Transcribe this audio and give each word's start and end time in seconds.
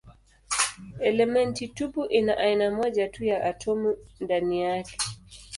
Elementi 1.09 1.67
tupu 1.67 2.05
ina 2.05 2.37
aina 2.37 2.71
moja 2.71 3.09
tu 3.09 3.25
ya 3.25 3.43
atomi 3.43 3.95
ndani 4.19 4.61
yake. 4.61 4.97